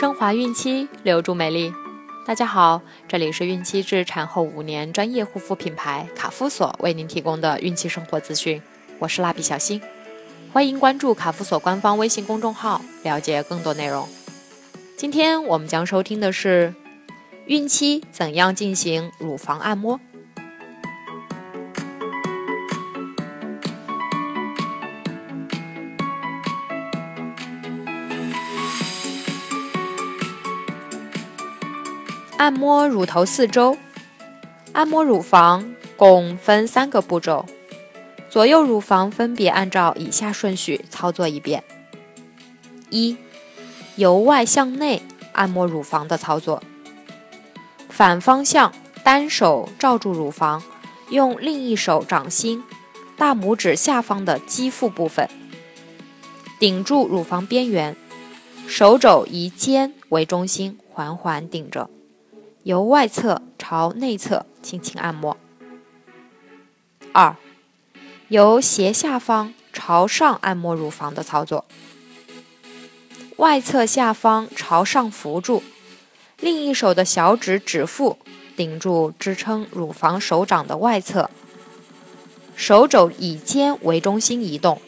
[0.00, 1.70] 升华孕期，留住美丽。
[2.26, 8.62] 大家好，这里是孕期至产后五年专业护肤品牌卡夫索为您提供的孕期生活资讯，
[8.98, 9.78] 我是蜡笔小新，
[10.52, 14.08] 欢迎关注卡夫索官方微信公众号，了解更多内容。
[14.96, 16.74] 今天我们将收听的是
[17.46, 20.00] 孕期怎样进行乳房按摩。
[32.36, 33.78] 按摩乳头四周，
[34.72, 37.46] 按摩乳房共分三个步骤，
[38.30, 41.64] 左右乳房分别按照以下顺序操作一遍：
[42.88, 43.16] 一、
[43.96, 46.62] 由外向内按摩乳房的操作，
[47.88, 50.62] 反方向单手罩住乳房，
[51.10, 52.62] 用另一手掌心、
[53.16, 55.28] 大拇指下方的肌腹部分
[56.60, 57.96] 顶住乳房边缘，
[58.68, 61.90] 手肘以肩为中心，缓缓顶着。
[62.62, 65.36] 由外侧朝内侧轻轻按摩。
[67.12, 67.34] 二，
[68.30, 71.64] 由斜下方朝上按摩乳房的操作。
[73.38, 75.64] 外侧下方朝上扶住，
[76.38, 78.18] 另一手的小指指腹
[78.56, 81.28] 顶住支撑乳房手掌的外侧，
[82.54, 84.80] 手肘以肩为中心移动，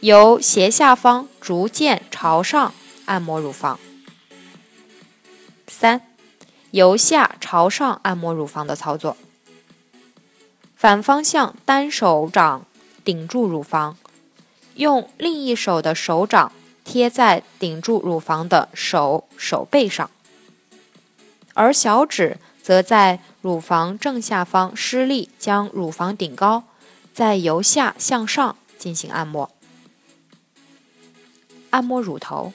[0.00, 2.72] 由斜下方逐渐朝上
[3.04, 3.78] 按摩乳房。
[5.68, 6.00] 三。
[6.72, 9.16] 由下朝上按摩乳房的操作，
[10.76, 12.66] 反方向单手掌
[13.02, 13.96] 顶住乳房，
[14.74, 16.52] 用另一手的手掌
[16.84, 20.10] 贴在顶住乳房的手手背上，
[21.54, 26.64] 而小指则在乳房正下方施力将乳房顶高，
[27.14, 29.50] 再由下向上进行按摩。
[31.70, 32.52] 按摩乳头。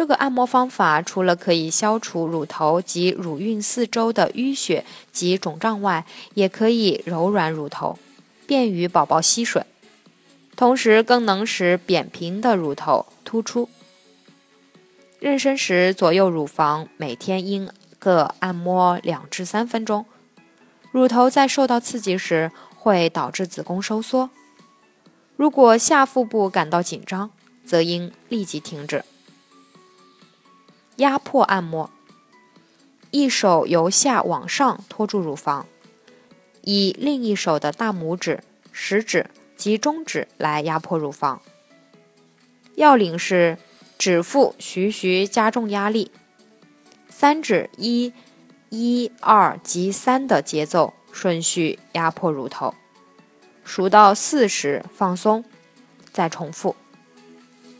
[0.00, 7.98] 这个按摩方法除了可以消除乳头及乳晕四周的淤血及肿胀外，也可以柔软乳头，
[8.46, 9.62] 便于宝宝吸吮，
[10.56, 13.68] 同时更能使扁平的乳头突出。
[15.20, 17.68] 妊娠时左右乳房每天应
[17.98, 20.06] 各按摩两至三分钟。
[20.92, 24.30] 乳头在受到刺激时会导致子宫收缩，
[25.36, 27.30] 如果下腹部感到紧张，
[27.66, 29.04] 则应立即停止。
[31.00, 31.88] 压迫按摩，
[33.10, 35.66] 一手由下往上托住乳房，
[36.60, 41.40] 以另一手的大拇指、食指及中指来压迫乳房。
[42.74, 43.56] 要领是
[43.96, 46.10] 指腹徐徐加重压力，
[47.08, 48.12] 三指一、
[48.68, 52.74] 一、二及三的节奏顺序压迫乳头，
[53.64, 55.42] 数到四时放松，
[56.12, 56.76] 再重复。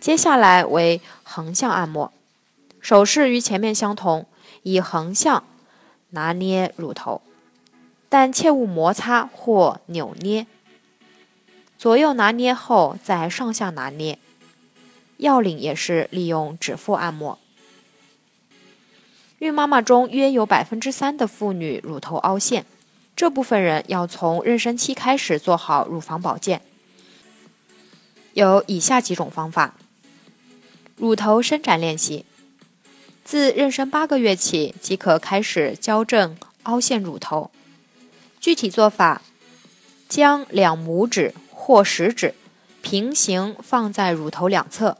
[0.00, 2.10] 接下来为横向按摩。
[2.82, 4.26] 手势与前面相同，
[4.64, 5.44] 以横向
[6.10, 7.22] 拿捏乳头，
[8.10, 10.46] 但切勿摩擦或扭捏。
[11.78, 14.18] 左右拿捏后再上下拿捏。
[15.18, 17.38] 要领也是利用指腹按摩。
[19.38, 22.66] 孕妈妈中约有百分之三的妇女乳头凹陷，
[23.14, 26.60] 这部分人要从妊娠期开始做好乳房保健。
[28.34, 29.76] 有以下几种方法：
[30.96, 32.24] 乳头伸展练习。
[33.32, 37.50] 自妊娠八个月起即可开始矫正凹陷乳头。
[38.38, 39.22] 具体做法：
[40.06, 42.34] 将两拇指或食指
[42.82, 44.98] 平行放在乳头两侧，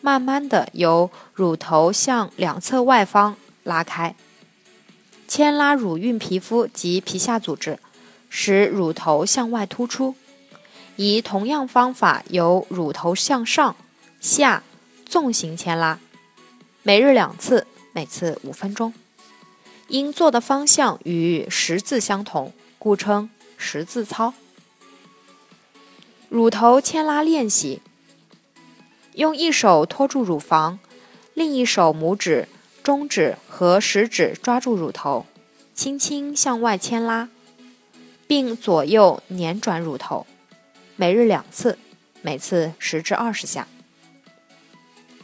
[0.00, 4.16] 慢慢的由乳头向两侧外方拉开，
[5.28, 7.78] 牵拉乳晕皮肤及皮下组织，
[8.28, 10.16] 使乳头向外突出。
[10.96, 13.76] 以同样方法由乳头向上
[14.20, 14.64] 下
[15.06, 16.00] 纵行牵拉。
[16.84, 17.66] 每日两次，
[17.98, 18.94] 每次五分钟。
[19.88, 24.34] 因做的方向与十字相同，故称十字操。
[26.28, 27.82] 乳头牵拉练习：
[29.14, 30.78] 用一手托住乳房，
[31.34, 32.46] 另一手拇指、
[32.84, 35.26] 中指和食指抓住乳头，
[35.74, 37.28] 轻轻向外牵拉，
[38.28, 40.24] 并左右捻转乳头。
[40.94, 41.76] 每日两次，
[42.22, 43.66] 每次十至二十下。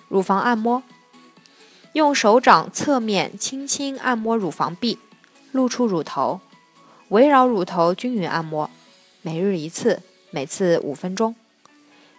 [0.08, 0.82] 乳房按摩。
[1.94, 4.98] 用手掌侧面轻轻按摩乳房壁，
[5.52, 6.40] 露出乳头，
[7.10, 8.68] 围绕乳头均匀按摩，
[9.22, 10.02] 每日一次，
[10.32, 11.36] 每次五分钟。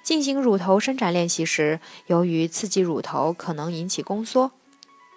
[0.01, 4.51] 进行乳头伸展练习时，由于刺激乳头可能引起宫缩，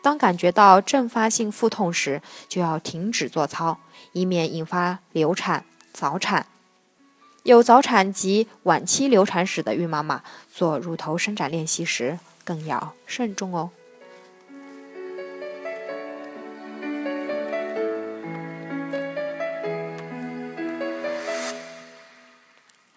[0.02, 3.78] 当感觉到阵发性腹痛时，就要停止做操，
[4.10, 6.48] 以免引发流产、早产。
[7.44, 13.70] 有早产及晚期流产史的孕妈妈做乳头伸展练习时，更要慎重哦。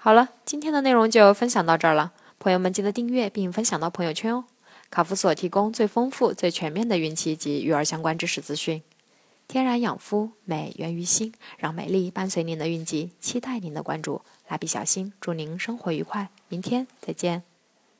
[0.03, 2.11] 好了，今天的内容就分享到这儿了。
[2.39, 4.45] 朋友们记得订阅并分享到朋友圈哦。
[4.89, 8.81] 卡夫所提供最丰富、最全面的孕期及育儿相关知识资讯。
[9.47, 14.23] 天然养肤，美源于心，让美丽伴随您的孕期，期待您的关注。
[14.47, 17.50] 蜡笔小新，祝您生活愉快，明天再见。